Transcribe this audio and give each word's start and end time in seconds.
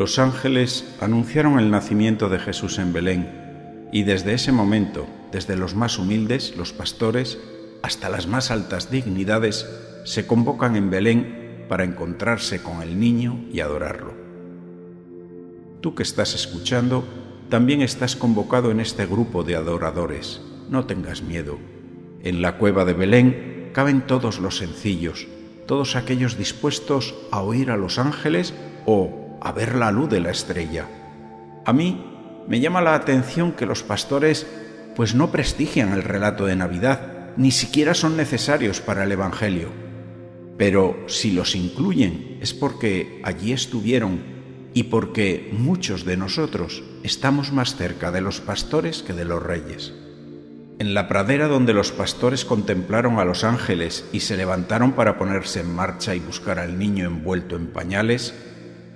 Los 0.00 0.18
ángeles 0.18 0.86
anunciaron 1.02 1.58
el 1.58 1.70
nacimiento 1.70 2.30
de 2.30 2.38
Jesús 2.38 2.78
en 2.78 2.94
Belén 2.94 3.88
y 3.92 4.04
desde 4.04 4.32
ese 4.32 4.50
momento, 4.50 5.06
desde 5.30 5.56
los 5.56 5.74
más 5.74 5.98
humildes, 5.98 6.56
los 6.56 6.72
pastores, 6.72 7.38
hasta 7.82 8.08
las 8.08 8.26
más 8.26 8.50
altas 8.50 8.90
dignidades, 8.90 9.68
se 10.04 10.26
convocan 10.26 10.74
en 10.74 10.88
Belén 10.88 11.66
para 11.68 11.84
encontrarse 11.84 12.62
con 12.62 12.80
el 12.80 12.98
niño 12.98 13.44
y 13.52 13.60
adorarlo. 13.60 14.14
Tú 15.82 15.94
que 15.94 16.02
estás 16.02 16.34
escuchando, 16.34 17.04
también 17.50 17.82
estás 17.82 18.16
convocado 18.16 18.70
en 18.70 18.80
este 18.80 19.04
grupo 19.04 19.42
de 19.44 19.56
adoradores. 19.56 20.40
No 20.70 20.86
tengas 20.86 21.20
miedo. 21.20 21.58
En 22.22 22.40
la 22.40 22.56
cueva 22.56 22.86
de 22.86 22.94
Belén 22.94 23.68
caben 23.74 24.00
todos 24.06 24.38
los 24.38 24.56
sencillos, 24.56 25.28
todos 25.66 25.94
aquellos 25.94 26.38
dispuestos 26.38 27.14
a 27.30 27.42
oír 27.42 27.70
a 27.70 27.76
los 27.76 27.98
ángeles 27.98 28.54
o 28.86 29.26
a 29.40 29.52
ver 29.52 29.74
la 29.74 29.90
luz 29.90 30.10
de 30.10 30.20
la 30.20 30.30
estrella. 30.30 30.86
A 31.64 31.72
mí 31.72 32.04
me 32.48 32.60
llama 32.60 32.80
la 32.80 32.94
atención 32.94 33.52
que 33.52 33.66
los 33.66 33.82
pastores 33.82 34.46
pues 34.96 35.14
no 35.14 35.30
prestigian 35.30 35.92
el 35.92 36.02
relato 36.02 36.46
de 36.46 36.56
Navidad, 36.56 37.30
ni 37.36 37.50
siquiera 37.50 37.94
son 37.94 38.16
necesarios 38.16 38.80
para 38.80 39.04
el 39.04 39.12
Evangelio. 39.12 39.68
Pero 40.58 41.04
si 41.06 41.32
los 41.32 41.54
incluyen 41.54 42.38
es 42.40 42.52
porque 42.52 43.20
allí 43.24 43.52
estuvieron 43.52 44.20
y 44.74 44.84
porque 44.84 45.50
muchos 45.52 46.04
de 46.04 46.16
nosotros 46.16 46.82
estamos 47.02 47.52
más 47.52 47.76
cerca 47.76 48.10
de 48.10 48.20
los 48.20 48.40
pastores 48.40 49.02
que 49.02 49.12
de 49.12 49.24
los 49.24 49.42
reyes. 49.42 49.94
En 50.78 50.94
la 50.94 51.08
pradera 51.08 51.46
donde 51.46 51.74
los 51.74 51.92
pastores 51.92 52.44
contemplaron 52.44 53.18
a 53.18 53.24
los 53.24 53.44
ángeles 53.44 54.06
y 54.12 54.20
se 54.20 54.36
levantaron 54.36 54.92
para 54.92 55.18
ponerse 55.18 55.60
en 55.60 55.74
marcha 55.74 56.14
y 56.14 56.20
buscar 56.20 56.58
al 56.58 56.78
niño 56.78 57.06
envuelto 57.06 57.56
en 57.56 57.66
pañales, 57.66 58.34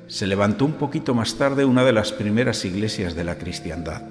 se 0.07 0.27
levantó 0.27 0.65
un 0.65 0.73
poquito 0.73 1.15
más 1.15 1.37
tarde 1.37 1.65
una 1.65 1.85
de 1.85 1.93
las 1.93 2.13
primeras 2.13 2.65
iglesias 2.65 3.15
de 3.15 3.25
la 3.25 3.39
cristiandad. 3.39 4.03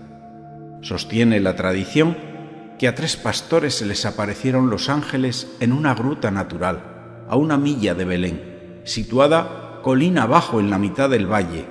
Sostiene 0.81 1.39
la 1.39 1.55
tradición 1.55 2.17
que 2.79 2.87
a 2.87 2.95
tres 2.95 3.15
pastores 3.15 3.75
se 3.75 3.85
les 3.85 4.05
aparecieron 4.05 4.69
los 4.69 4.89
ángeles 4.89 5.47
en 5.59 5.71
una 5.71 5.93
gruta 5.93 6.31
natural, 6.31 7.25
a 7.29 7.35
una 7.35 7.57
milla 7.57 7.93
de 7.93 8.05
Belén, 8.05 8.81
situada 8.83 9.79
colina 9.83 10.23
abajo 10.23 10.59
en 10.59 10.69
la 10.69 10.79
mitad 10.79 11.09
del 11.09 11.31
valle. 11.31 11.65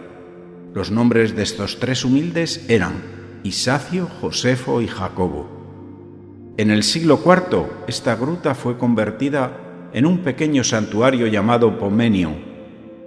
Los 0.75 0.91
nombres 0.91 1.37
de 1.37 1.43
estos 1.43 1.81
tres 1.81 2.05
humildes 2.05 2.65
eran 2.69 3.41
Isacio, 3.43 4.09
Josefo 4.21 4.81
y 4.81 4.87
Jacobo. 4.87 6.55
En 6.57 6.71
el 6.71 6.83
siglo 6.83 7.21
IV, 7.25 7.67
esta 7.89 8.15
gruta 8.15 8.55
fue 8.55 8.79
convertida 8.79 9.59
en 9.93 10.07
un 10.07 10.19
pequeño 10.19 10.65
santuario 10.65 11.27
llamado 11.27 11.79
Pomenium, 11.79 12.52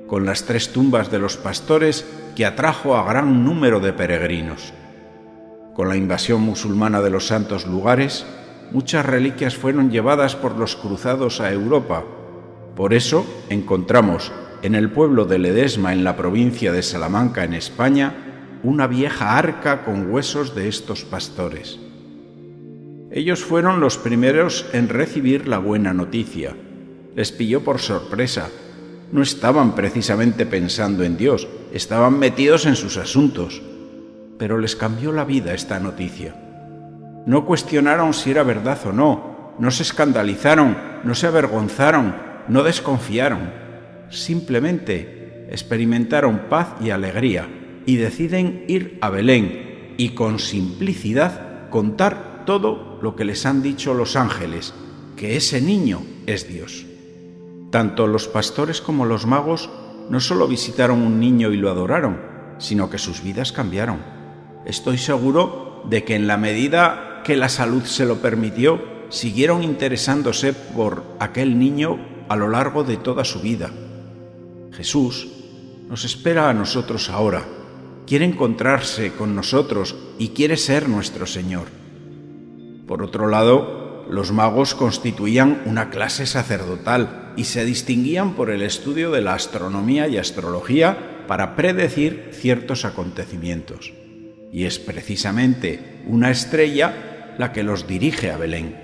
con 0.07 0.25
las 0.25 0.45
tres 0.45 0.71
tumbas 0.71 1.11
de 1.11 1.19
los 1.19 1.37
pastores 1.37 2.05
que 2.35 2.45
atrajo 2.45 2.95
a 2.95 3.03
gran 3.07 3.43
número 3.43 3.79
de 3.79 3.93
peregrinos. 3.93 4.73
Con 5.73 5.89
la 5.89 5.95
invasión 5.95 6.41
musulmana 6.41 7.01
de 7.01 7.09
los 7.09 7.27
santos 7.27 7.65
lugares, 7.65 8.25
muchas 8.71 9.05
reliquias 9.05 9.55
fueron 9.55 9.89
llevadas 9.89 10.35
por 10.35 10.57
los 10.57 10.75
cruzados 10.75 11.41
a 11.41 11.51
Europa. 11.51 12.03
Por 12.75 12.93
eso 12.93 13.25
encontramos 13.49 14.31
en 14.61 14.75
el 14.75 14.89
pueblo 14.89 15.25
de 15.25 15.39
Ledesma, 15.39 15.93
en 15.93 16.03
la 16.03 16.15
provincia 16.15 16.71
de 16.71 16.83
Salamanca, 16.83 17.43
en 17.43 17.53
España, 17.53 18.59
una 18.63 18.87
vieja 18.87 19.37
arca 19.37 19.83
con 19.83 20.11
huesos 20.11 20.55
de 20.55 20.67
estos 20.67 21.03
pastores. 21.03 21.79
Ellos 23.11 23.43
fueron 23.43 23.79
los 23.79 23.97
primeros 23.97 24.65
en 24.73 24.89
recibir 24.89 25.47
la 25.47 25.57
buena 25.57 25.94
noticia. 25.94 26.55
Les 27.15 27.31
pilló 27.31 27.63
por 27.63 27.79
sorpresa 27.79 28.49
no 29.15 29.21
estaban 29.21 29.75
precisamente 29.75 30.45
pensando 30.45 31.05
en 31.05 31.15
Dios, 31.15 31.47
estaban 31.71 32.19
metidos 32.19 32.65
en 32.65 32.75
sus 32.75 32.97
asuntos. 32.97 33.61
Pero 34.37 34.57
les 34.57 34.75
cambió 34.75 35.13
la 35.13 35.23
vida 35.23 35.53
esta 35.53 35.79
noticia. 35.79 36.35
No 37.25 37.45
cuestionaron 37.45 38.13
si 38.13 38.31
era 38.31 38.43
verdad 38.43 38.77
o 38.85 38.91
no, 38.91 39.53
no 39.57 39.71
se 39.71 39.83
escandalizaron, 39.83 40.77
no 41.05 41.15
se 41.15 41.27
avergonzaron, 41.27 42.13
no 42.49 42.61
desconfiaron. 42.61 43.51
Simplemente 44.09 45.47
experimentaron 45.49 46.49
paz 46.49 46.73
y 46.81 46.89
alegría 46.89 47.47
y 47.85 47.95
deciden 47.95 48.65
ir 48.67 48.97
a 48.99 49.09
Belén 49.09 49.93
y 49.95 50.09
con 50.09 50.39
simplicidad 50.39 51.69
contar 51.69 52.43
todo 52.45 52.99
lo 53.01 53.15
que 53.15 53.23
les 53.23 53.45
han 53.45 53.63
dicho 53.63 53.93
los 53.93 54.17
ángeles, 54.17 54.73
que 55.15 55.37
ese 55.37 55.61
niño 55.61 56.01
es 56.25 56.49
Dios. 56.49 56.85
Tanto 57.75 58.08
los 58.08 58.30
pastores 58.30 58.80
como 58.80 59.03
los 59.03 59.25
magos 59.25 59.69
no 60.09 60.22
solo 60.22 60.47
visitaron 60.47 61.02
un 61.02 61.19
niño 61.19 61.52
y 61.52 61.58
lo 61.58 61.69
adoraron, 61.69 62.22
sino 62.58 62.90
que 62.90 62.97
sus 62.97 63.22
vidas 63.22 63.52
cambiaron. 63.52 64.00
Estoy 64.66 64.97
seguro 64.97 65.84
de 65.90 66.06
que 66.06 66.16
en 66.16 66.25
la 66.25 66.38
medida 66.38 67.22
que 67.25 67.36
la 67.36 67.50
salud 67.50 67.84
se 67.84 68.06
lo 68.06 68.22
permitió, 68.22 68.81
siguieron 69.09 69.62
interesándose 69.62 70.53
por 70.53 71.03
aquel 71.19 71.59
niño 71.59 72.00
a 72.30 72.38
lo 72.38 72.47
largo 72.47 72.86
de 72.86 72.96
toda 72.96 73.25
su 73.25 73.41
vida. 73.41 73.69
Jesús 74.72 75.28
nos 75.90 76.06
espera 76.06 76.50
a 76.50 76.53
nosotros 76.53 77.09
ahora, 77.09 77.44
quiere 78.07 78.24
encontrarse 78.24 79.12
con 79.12 79.36
nosotros 79.36 79.97
y 80.18 80.30
quiere 80.30 80.56
ser 80.56 80.88
nuestro 80.88 81.25
Señor. 81.25 81.66
Por 82.88 83.03
otro 83.03 83.28
lado, 83.28 84.06
los 84.09 84.31
magos 84.31 84.75
constituían 84.75 85.63
una 85.66 85.90
clase 85.90 86.25
sacerdotal 86.25 87.24
y 87.35 87.46
se 87.46 87.66
distinguían 87.66 88.34
por 88.34 88.50
el 88.50 88.62
estudio 88.62 89.12
de 89.12 89.22
la 89.22 89.34
astronomía 89.34 90.07
y 90.07 90.18
astrología 90.18 91.25
para 91.28 91.56
predecir 91.56 92.29
ciertos 92.31 92.85
acontecimientos. 92.85 93.94
Y 94.51 94.66
es 94.66 94.79
precisamente 94.79 96.01
una 96.07 96.31
estrella 96.31 97.35
la 97.38 97.51
que 97.51 97.63
los 97.63 97.88
dirige 97.88 98.31
a 98.31 98.38
Belén. 98.38 98.75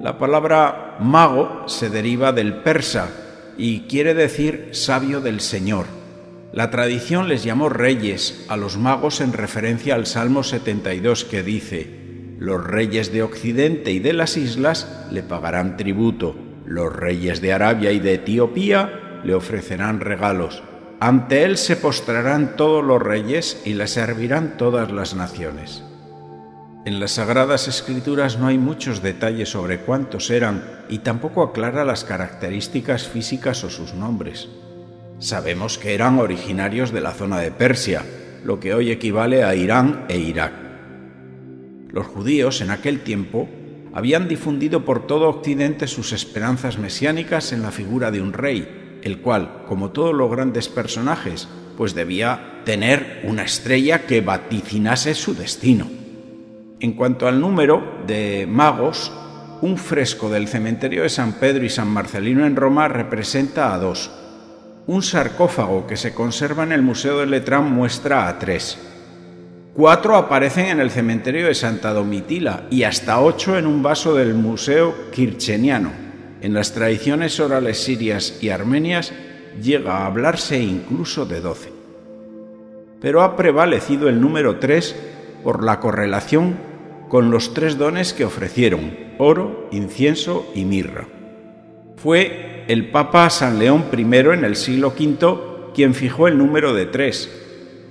La 0.00 0.18
palabra 0.18 0.96
mago 1.00 1.68
se 1.68 1.90
deriva 1.90 2.32
del 2.32 2.54
persa 2.62 3.08
y 3.56 3.80
quiere 3.82 4.14
decir 4.14 4.70
sabio 4.72 5.20
del 5.20 5.40
Señor. 5.40 5.86
La 6.52 6.70
tradición 6.70 7.28
les 7.28 7.44
llamó 7.44 7.68
reyes 7.68 8.44
a 8.48 8.56
los 8.56 8.76
magos 8.76 9.20
en 9.20 9.32
referencia 9.32 9.94
al 9.94 10.06
Salmo 10.06 10.42
72 10.42 11.24
que 11.24 11.42
dice, 11.42 12.02
los 12.38 12.62
reyes 12.62 13.12
de 13.12 13.22
Occidente 13.22 13.92
y 13.92 14.00
de 14.00 14.12
las 14.12 14.36
islas 14.36 15.06
le 15.10 15.22
pagarán 15.22 15.76
tributo 15.76 16.36
los 16.66 16.94
reyes 16.94 17.40
de 17.40 17.52
Arabia 17.52 17.92
y 17.92 17.98
de 17.98 18.14
Etiopía 18.14 19.20
le 19.24 19.34
ofrecerán 19.34 20.00
regalos. 20.00 20.62
Ante 21.00 21.44
él 21.44 21.56
se 21.56 21.76
postrarán 21.76 22.56
todos 22.56 22.84
los 22.84 23.02
reyes 23.02 23.60
y 23.64 23.74
le 23.74 23.86
servirán 23.86 24.56
todas 24.56 24.92
las 24.92 25.14
naciones. 25.14 25.82
En 26.84 26.98
las 26.98 27.12
Sagradas 27.12 27.68
Escrituras 27.68 28.38
no 28.38 28.48
hay 28.48 28.58
muchos 28.58 29.02
detalles 29.02 29.48
sobre 29.48 29.78
cuántos 29.78 30.30
eran 30.30 30.64
y 30.88 30.98
tampoco 30.98 31.42
aclara 31.42 31.84
las 31.84 32.04
características 32.04 33.06
físicas 33.06 33.62
o 33.62 33.70
sus 33.70 33.94
nombres. 33.94 34.48
Sabemos 35.18 35.78
que 35.78 35.94
eran 35.94 36.18
originarios 36.18 36.92
de 36.92 37.00
la 37.00 37.12
zona 37.12 37.38
de 37.38 37.52
Persia, 37.52 38.04
lo 38.44 38.58
que 38.58 38.74
hoy 38.74 38.90
equivale 38.90 39.44
a 39.44 39.54
Irán 39.54 40.06
e 40.08 40.18
Irak. 40.18 40.52
Los 41.88 42.06
judíos 42.06 42.60
en 42.60 42.70
aquel 42.70 43.00
tiempo 43.00 43.48
habían 43.92 44.28
difundido 44.28 44.84
por 44.84 45.06
todo 45.06 45.28
Occidente 45.28 45.86
sus 45.86 46.12
esperanzas 46.12 46.78
mesiánicas 46.78 47.52
en 47.52 47.62
la 47.62 47.70
figura 47.70 48.10
de 48.10 48.20
un 48.20 48.32
rey, 48.32 49.00
el 49.02 49.20
cual, 49.20 49.64
como 49.68 49.90
todos 49.90 50.14
los 50.14 50.30
grandes 50.30 50.68
personajes, 50.68 51.48
pues 51.76 51.94
debía 51.94 52.62
tener 52.64 53.22
una 53.24 53.42
estrella 53.42 54.06
que 54.06 54.20
vaticinase 54.20 55.14
su 55.14 55.34
destino. 55.34 55.90
En 56.80 56.94
cuanto 56.94 57.28
al 57.28 57.40
número 57.40 58.02
de 58.06 58.46
magos, 58.48 59.12
un 59.60 59.78
fresco 59.78 60.28
del 60.28 60.48
cementerio 60.48 61.04
de 61.04 61.08
San 61.08 61.34
Pedro 61.34 61.64
y 61.64 61.70
San 61.70 61.88
Marcelino 61.88 62.46
en 62.46 62.56
Roma 62.56 62.88
representa 62.88 63.72
a 63.72 63.78
dos. 63.78 64.10
Un 64.86 65.02
sarcófago 65.02 65.86
que 65.86 65.96
se 65.96 66.12
conserva 66.12 66.64
en 66.64 66.72
el 66.72 66.82
Museo 66.82 67.20
de 67.20 67.26
Letrán 67.26 67.70
muestra 67.70 68.28
a 68.28 68.38
tres. 68.40 68.91
Cuatro 69.74 70.16
aparecen 70.16 70.66
en 70.66 70.80
el 70.80 70.90
cementerio 70.90 71.46
de 71.46 71.54
Santa 71.54 71.94
Domitila 71.94 72.64
y 72.70 72.82
hasta 72.82 73.22
ocho 73.22 73.56
en 73.56 73.66
un 73.66 73.82
vaso 73.82 74.14
del 74.14 74.34
Museo 74.34 74.94
Kircheniano. 75.12 75.90
En 76.42 76.52
las 76.52 76.74
tradiciones 76.74 77.40
orales 77.40 77.82
sirias 77.82 78.36
y 78.42 78.50
armenias 78.50 79.14
llega 79.62 79.96
a 79.96 80.06
hablarse 80.06 80.58
incluso 80.58 81.24
de 81.24 81.40
doce. 81.40 81.72
Pero 83.00 83.22
ha 83.22 83.34
prevalecido 83.34 84.10
el 84.10 84.20
número 84.20 84.58
tres 84.58 84.94
por 85.42 85.64
la 85.64 85.80
correlación 85.80 86.58
con 87.08 87.30
los 87.30 87.54
tres 87.54 87.78
dones 87.78 88.12
que 88.12 88.26
ofrecieron, 88.26 88.94
oro, 89.16 89.68
incienso 89.72 90.46
y 90.54 90.66
mirra. 90.66 91.08
Fue 91.96 92.66
el 92.68 92.90
Papa 92.90 93.30
San 93.30 93.58
León 93.58 93.86
I 93.90 94.02
en 94.02 94.44
el 94.44 94.56
siglo 94.56 94.88
V 94.88 95.72
quien 95.72 95.94
fijó 95.94 96.28
el 96.28 96.36
número 96.36 96.74
de 96.74 96.84
tres, 96.84 97.41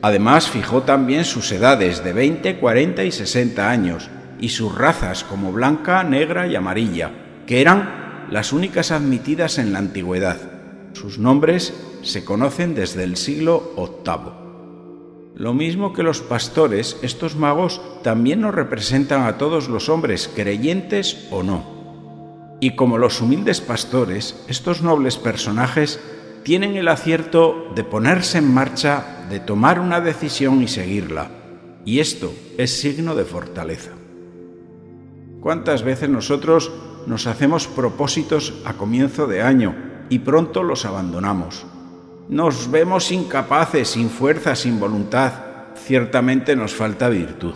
Además, 0.02 0.50
fijó 0.50 0.82
también 0.82 1.26
sus 1.26 1.52
edades 1.52 2.04
de 2.04 2.14
20, 2.14 2.58
40 2.58 3.04
y 3.04 3.12
60 3.12 3.70
años 3.70 4.10
y 4.40 4.50
sus 4.50 4.76
razas 4.76 5.24
como 5.24 5.52
blanca, 5.52 6.04
negra 6.04 6.48
y 6.48 6.56
amarilla, 6.56 7.12
que 7.46 7.62
eran 7.62 8.28
las 8.32 8.52
únicas 8.52 8.92
admitidas 8.92 9.60
en 9.60 9.74
la 9.74 9.80
antigüedad. 9.80 10.38
Sus 10.94 11.20
nombres 11.20 11.74
se 12.02 12.26
conocen 12.26 12.74
desde 12.74 13.04
el 13.04 13.16
siglo 13.16 13.74
VIII. 13.78 14.42
Lo 15.36 15.54
mismo 15.54 15.94
que 15.94 16.04
los 16.04 16.22
pastores, 16.22 16.98
estos 17.04 17.36
magos 17.36 17.82
también 18.04 18.42
nos 18.42 18.56
representan 18.56 19.24
a 19.24 19.38
todos 19.38 19.70
los 19.70 19.88
hombres, 19.88 20.30
creyentes 20.36 21.28
o 21.32 21.44
no. 21.44 22.58
Y 22.60 22.76
como 22.76 22.98
los 22.98 23.22
humildes 23.22 23.62
pastores, 23.62 24.44
estos 24.48 24.82
nobles 24.82 25.18
personajes 25.18 26.00
tienen 26.44 26.76
el 26.76 26.88
acierto 26.88 27.72
de 27.76 27.84
ponerse 27.84 28.40
en 28.40 28.54
marcha, 28.54 29.26
de 29.30 29.40
tomar 29.40 29.80
una 29.80 30.02
decisión 30.02 30.62
y 30.62 30.68
seguirla. 30.68 31.30
Y 31.86 32.00
esto 32.00 32.34
es 32.58 32.80
signo 32.80 33.16
de 33.16 33.26
fortaleza. 33.26 33.92
¿Cuántas 35.42 35.84
veces 35.84 36.10
nosotros 36.10 36.72
nos 37.08 37.28
hacemos 37.28 37.68
propósitos 37.68 38.54
a 38.66 38.74
comienzo 38.74 39.28
de 39.28 39.42
año 39.42 39.76
y 40.10 40.20
pronto 40.20 40.64
los 40.64 40.86
abandonamos? 40.86 41.66
Nos 42.30 42.70
vemos 42.70 43.12
incapaces, 43.12 43.90
sin 43.90 44.10
fuerza, 44.10 44.56
sin 44.56 44.80
voluntad. 44.80 45.34
Ciertamente 45.76 46.56
nos 46.56 46.74
falta 46.74 47.10
virtud. 47.10 47.56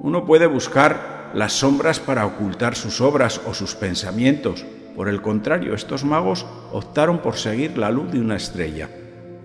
Uno 0.00 0.24
puede 0.24 0.46
buscar 0.46 1.32
las 1.34 1.52
sombras 1.52 1.98
para 1.98 2.24
ocultar 2.24 2.76
sus 2.76 3.00
obras 3.00 3.40
o 3.46 3.52
sus 3.52 3.74
pensamientos, 3.74 4.64
por 4.96 5.10
el 5.10 5.20
contrario, 5.20 5.74
estos 5.74 6.04
magos 6.04 6.46
optaron 6.72 7.18
por 7.18 7.36
seguir 7.36 7.76
la 7.76 7.90
luz 7.90 8.10
de 8.10 8.18
una 8.18 8.36
estrella. 8.36 8.88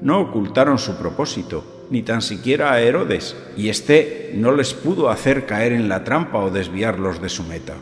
No 0.02 0.22
ocultaron 0.22 0.80
su 0.80 0.96
propósito, 0.96 1.86
ni 1.90 2.04
tan 2.04 2.22
siquiera 2.22 2.72
a 2.72 2.80
Herodes, 2.80 3.36
y 3.58 3.68
éste 3.68 4.32
no 4.34 4.54
les 4.54 4.74
pudo 4.74 5.10
hacer 5.10 5.46
caer 5.46 5.74
en 5.74 5.90
la 5.90 6.06
trampa 6.06 6.40
o 6.40 6.50
desviarlos 6.50 7.22
de 7.22 7.28
su 7.28 7.44
meta. 7.44 7.74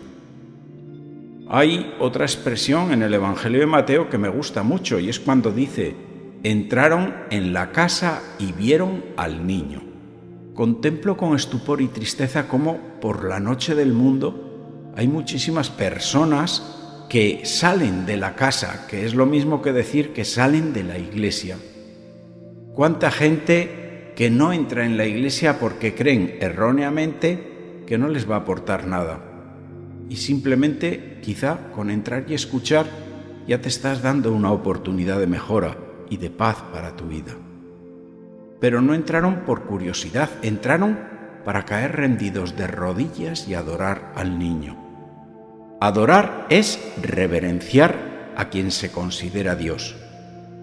Hay 1.47 1.93
otra 1.99 2.25
expresión 2.25 2.91
en 2.91 3.03
el 3.03 3.13
Evangelio 3.13 3.59
de 3.59 3.67
Mateo 3.67 4.09
que 4.09 4.17
me 4.17 4.29
gusta 4.29 4.63
mucho, 4.63 4.97
y 4.97 5.07
es 5.07 5.19
cuando 5.19 5.51
dice, 5.51 5.95
entraron 6.41 7.13
en 7.29 7.53
la 7.53 7.71
casa 7.71 8.23
y 8.39 8.51
vieron 8.51 9.05
al 9.15 9.45
niño. 9.45 9.83
Contemplo 10.55 11.15
con 11.15 11.35
estupor 11.35 11.81
y 11.81 11.87
tristeza 11.87 12.47
cómo 12.47 12.79
por 12.99 13.29
la 13.29 13.39
noche 13.39 13.75
del 13.75 13.93
mundo 13.93 14.91
hay 14.95 15.07
muchísimas 15.07 15.69
personas 15.69 16.78
que 17.09 17.41
salen 17.43 18.05
de 18.05 18.17
la 18.17 18.35
casa, 18.35 18.85
que 18.87 19.03
es 19.03 19.15
lo 19.15 19.25
mismo 19.25 19.63
que 19.63 19.73
decir 19.73 20.13
que 20.13 20.23
salen 20.23 20.73
de 20.73 20.83
la 20.83 20.99
iglesia. 20.99 21.57
¿Cuánta 22.75 23.09
gente 23.09 24.13
que 24.15 24.29
no 24.29 24.53
entra 24.53 24.85
en 24.85 24.95
la 24.95 25.07
iglesia 25.07 25.59
porque 25.59 25.95
creen 25.95 26.37
erróneamente 26.39 27.83
que 27.87 27.97
no 27.97 28.09
les 28.09 28.29
va 28.29 28.35
a 28.35 28.39
aportar 28.39 28.85
nada? 28.85 29.21
Y 30.07 30.17
simplemente, 30.17 31.17
quizá 31.21 31.71
con 31.73 31.89
entrar 31.89 32.25
y 32.27 32.35
escuchar, 32.35 32.85
ya 33.47 33.59
te 33.59 33.69
estás 33.69 34.03
dando 34.03 34.31
una 34.31 34.51
oportunidad 34.51 35.19
de 35.19 35.27
mejora 35.27 35.77
y 36.11 36.17
de 36.17 36.29
paz 36.29 36.57
para 36.71 36.95
tu 36.95 37.05
vida. 37.07 37.35
Pero 38.59 38.81
no 38.81 38.93
entraron 38.93 39.45
por 39.47 39.63
curiosidad, 39.63 40.29
entraron 40.43 40.99
para 41.43 41.65
caer 41.65 41.95
rendidos 41.95 42.55
de 42.55 42.67
rodillas 42.67 43.47
y 43.47 43.55
adorar 43.55 44.13
al 44.15 44.37
niño. 44.37 44.88
Adorar 45.81 46.45
es 46.49 46.77
reverenciar 47.01 48.33
a 48.35 48.49
quien 48.49 48.69
se 48.69 48.91
considera 48.91 49.55
Dios. 49.55 49.95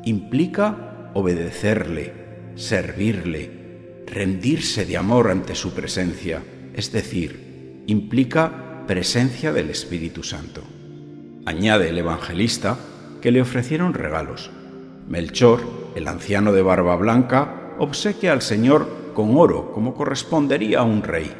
Implica 0.04 1.10
obedecerle, 1.14 2.12
servirle, 2.54 4.02
rendirse 4.06 4.84
de 4.84 4.98
amor 4.98 5.30
ante 5.30 5.54
su 5.54 5.72
presencia, 5.72 6.42
es 6.74 6.92
decir, 6.92 7.82
implica 7.86 8.84
presencia 8.86 9.54
del 9.54 9.70
Espíritu 9.70 10.22
Santo. 10.22 10.62
Añade 11.46 11.88
el 11.88 11.96
evangelista 11.96 12.76
que 13.22 13.30
le 13.30 13.40
ofrecieron 13.40 13.94
regalos. 13.94 14.50
Melchor, 15.08 15.62
el 15.94 16.08
anciano 16.08 16.52
de 16.52 16.60
barba 16.60 16.94
blanca, 16.96 17.72
obsequia 17.78 18.32
al 18.32 18.42
Señor 18.42 19.12
con 19.14 19.34
oro 19.38 19.72
como 19.72 19.94
correspondería 19.94 20.80
a 20.80 20.84
un 20.84 21.02
rey. 21.02 21.32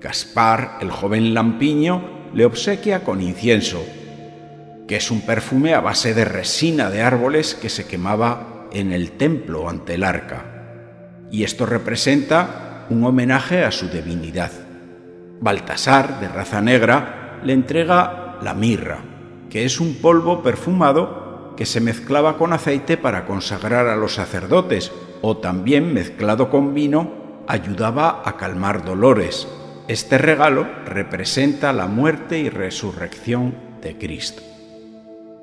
Gaspar, 0.00 0.78
el 0.80 0.90
joven 0.90 1.32
lampiño, 1.32 2.13
le 2.34 2.44
obsequia 2.44 3.04
con 3.04 3.22
incienso, 3.22 3.80
que 4.88 4.96
es 4.96 5.10
un 5.10 5.20
perfume 5.20 5.72
a 5.72 5.80
base 5.80 6.14
de 6.14 6.24
resina 6.24 6.90
de 6.90 7.00
árboles 7.00 7.54
que 7.54 7.68
se 7.68 7.86
quemaba 7.86 8.68
en 8.72 8.92
el 8.92 9.12
templo 9.12 9.68
ante 9.68 9.94
el 9.94 10.02
arca. 10.02 10.44
Y 11.30 11.44
esto 11.44 11.64
representa 11.64 12.86
un 12.90 13.04
homenaje 13.04 13.64
a 13.64 13.70
su 13.70 13.88
divinidad. 13.88 14.50
Baltasar, 15.40 16.20
de 16.20 16.28
raza 16.28 16.60
negra, 16.60 17.40
le 17.44 17.52
entrega 17.52 18.38
la 18.42 18.52
mirra, 18.52 18.98
que 19.48 19.64
es 19.64 19.80
un 19.80 19.94
polvo 19.94 20.42
perfumado 20.42 21.54
que 21.56 21.66
se 21.66 21.80
mezclaba 21.80 22.36
con 22.36 22.52
aceite 22.52 22.96
para 22.96 23.26
consagrar 23.26 23.86
a 23.86 23.96
los 23.96 24.14
sacerdotes, 24.14 24.90
o 25.22 25.36
también 25.36 25.94
mezclado 25.94 26.50
con 26.50 26.74
vino 26.74 27.44
ayudaba 27.46 28.22
a 28.24 28.36
calmar 28.36 28.84
dolores, 28.84 29.46
este 29.86 30.16
regalo 30.16 30.66
representa 30.86 31.74
la 31.74 31.86
muerte 31.86 32.38
y 32.38 32.48
resurrección 32.48 33.54
de 33.82 33.98
Cristo. 33.98 34.42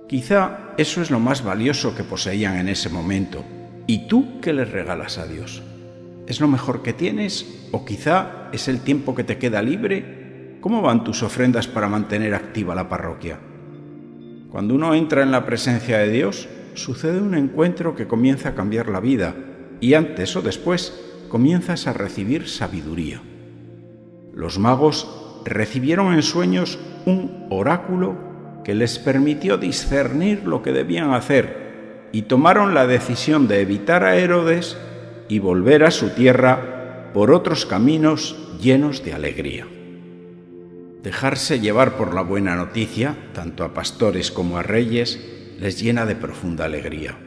Quizá 0.07 0.73
eso 0.77 1.01
es 1.03 1.11
lo 1.11 1.19
más 1.19 1.43
valioso 1.43 1.95
que 1.95 2.03
poseían 2.03 2.57
en 2.57 2.67
ese 2.67 2.89
momento. 2.89 3.45
¿Y 3.85 4.07
tú 4.07 4.41
qué 4.41 4.51
le 4.51 4.65
regalas 4.65 5.19
a 5.19 5.27
Dios? 5.27 5.61
¿Es 6.25 6.41
lo 6.41 6.47
mejor 6.47 6.81
que 6.81 6.91
tienes? 6.91 7.67
¿O 7.71 7.85
quizá 7.85 8.49
es 8.51 8.67
el 8.67 8.81
tiempo 8.81 9.13
que 9.13 9.23
te 9.23 9.37
queda 9.37 9.61
libre? 9.61 10.57
¿Cómo 10.59 10.81
van 10.81 11.03
tus 11.03 11.21
ofrendas 11.21 11.67
para 11.67 11.87
mantener 11.87 12.33
activa 12.33 12.73
la 12.73 12.89
parroquia? 12.89 13.39
Cuando 14.49 14.73
uno 14.73 14.95
entra 14.95 15.21
en 15.21 15.31
la 15.31 15.45
presencia 15.45 15.99
de 15.99 16.09
Dios, 16.09 16.49
sucede 16.73 17.21
un 17.21 17.35
encuentro 17.35 17.95
que 17.95 18.07
comienza 18.07 18.49
a 18.49 18.55
cambiar 18.55 18.89
la 18.89 18.99
vida 18.99 19.35
y 19.79 19.93
antes 19.93 20.35
o 20.35 20.41
después 20.41 20.99
comienzas 21.29 21.85
a 21.85 21.93
recibir 21.93 22.49
sabiduría. 22.49 23.21
Los 24.33 24.59
magos 24.59 25.07
recibieron 25.43 26.13
en 26.13 26.23
sueños 26.23 26.79
un 27.05 27.47
oráculo 27.49 28.15
que 28.63 28.75
les 28.75 28.99
permitió 28.99 29.57
discernir 29.57 30.43
lo 30.45 30.61
que 30.61 30.71
debían 30.71 31.13
hacer 31.13 32.09
y 32.11 32.23
tomaron 32.23 32.73
la 32.73 32.87
decisión 32.87 33.47
de 33.47 33.61
evitar 33.61 34.03
a 34.03 34.15
Herodes 34.15 34.77
y 35.27 35.39
volver 35.39 35.83
a 35.83 35.91
su 35.91 36.09
tierra 36.09 37.11
por 37.13 37.31
otros 37.31 37.65
caminos 37.65 38.37
llenos 38.61 39.03
de 39.03 39.13
alegría. 39.13 39.67
Dejarse 41.03 41.59
llevar 41.59 41.97
por 41.97 42.13
la 42.13 42.21
buena 42.21 42.55
noticia, 42.55 43.17
tanto 43.33 43.63
a 43.63 43.73
pastores 43.73 44.31
como 44.31 44.57
a 44.57 44.63
reyes, 44.63 45.19
les 45.59 45.81
llena 45.81 46.05
de 46.05 46.15
profunda 46.15 46.65
alegría. 46.65 47.17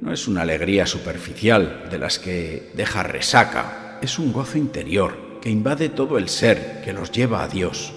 No 0.00 0.12
es 0.12 0.28
una 0.28 0.42
alegría 0.42 0.86
superficial 0.86 1.88
de 1.90 1.98
las 1.98 2.18
que 2.18 2.70
deja 2.74 3.02
resaca, 3.02 3.98
es 4.02 4.18
un 4.18 4.32
gozo 4.32 4.58
interior 4.58 5.25
que 5.46 5.52
invade 5.52 5.90
todo 5.90 6.18
el 6.18 6.28
ser, 6.28 6.82
que 6.84 6.92
los 6.92 7.12
lleva 7.12 7.44
a 7.44 7.46
Dios. 7.46 7.92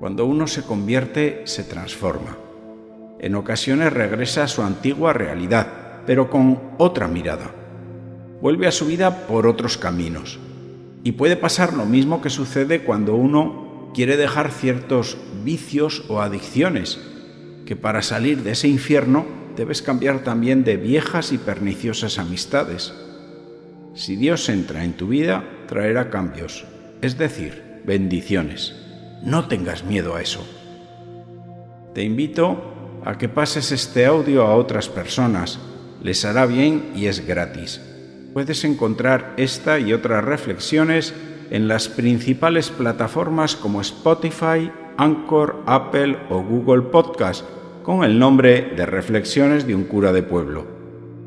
Cuando 0.00 0.26
uno 0.26 0.48
se 0.48 0.64
convierte, 0.64 1.42
se 1.44 1.62
transforma. 1.62 2.36
En 3.20 3.36
ocasiones 3.36 3.92
regresa 3.92 4.42
a 4.42 4.48
su 4.48 4.62
antigua 4.62 5.12
realidad, 5.12 6.02
pero 6.04 6.28
con 6.28 6.60
otra 6.78 7.06
mirada. 7.06 7.54
Vuelve 8.40 8.66
a 8.66 8.72
su 8.72 8.86
vida 8.86 9.28
por 9.28 9.46
otros 9.46 9.78
caminos. 9.78 10.40
Y 11.04 11.12
puede 11.12 11.36
pasar 11.36 11.72
lo 11.72 11.84
mismo 11.84 12.20
que 12.20 12.30
sucede 12.30 12.82
cuando 12.82 13.14
uno 13.14 13.92
quiere 13.94 14.16
dejar 14.16 14.50
ciertos 14.50 15.16
vicios 15.44 16.04
o 16.08 16.20
adicciones, 16.20 16.98
que 17.64 17.76
para 17.76 18.02
salir 18.02 18.42
de 18.42 18.50
ese 18.50 18.66
infierno 18.66 19.24
debes 19.54 19.82
cambiar 19.82 20.24
también 20.24 20.64
de 20.64 20.78
viejas 20.78 21.30
y 21.30 21.38
perniciosas 21.38 22.18
amistades. 22.18 22.92
Si 23.94 24.16
Dios 24.16 24.48
entra 24.48 24.84
en 24.84 24.94
tu 24.94 25.08
vida, 25.08 25.44
traerá 25.68 26.08
cambios, 26.08 26.64
es 27.02 27.18
decir, 27.18 27.82
bendiciones. 27.84 28.74
No 29.22 29.48
tengas 29.48 29.84
miedo 29.84 30.14
a 30.14 30.22
eso. 30.22 30.46
Te 31.94 32.02
invito 32.02 33.00
a 33.04 33.18
que 33.18 33.28
pases 33.28 33.70
este 33.70 34.06
audio 34.06 34.46
a 34.46 34.56
otras 34.56 34.88
personas. 34.88 35.58
Les 36.02 36.24
hará 36.24 36.46
bien 36.46 36.92
y 36.94 37.06
es 37.06 37.26
gratis. 37.26 37.82
Puedes 38.32 38.64
encontrar 38.64 39.34
esta 39.36 39.78
y 39.78 39.92
otras 39.92 40.24
reflexiones 40.24 41.14
en 41.50 41.68
las 41.68 41.88
principales 41.88 42.70
plataformas 42.70 43.56
como 43.56 43.82
Spotify, 43.82 44.70
Anchor, 44.96 45.62
Apple 45.66 46.16
o 46.30 46.42
Google 46.42 46.82
Podcast 46.82 47.44
con 47.82 48.04
el 48.04 48.18
nombre 48.18 48.72
de 48.74 48.86
Reflexiones 48.86 49.66
de 49.66 49.74
un 49.74 49.84
cura 49.84 50.12
de 50.12 50.22
pueblo. 50.22 50.81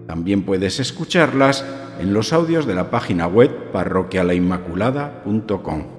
También 0.07 0.43
puedes 0.43 0.79
escucharlas 0.79 1.65
en 1.99 2.13
los 2.13 2.31
audios 2.33 2.65
de 2.65 2.75
la 2.75 2.91
página 2.91 3.27
web 3.27 3.71
parroquialainmaculada.com. 3.71 5.94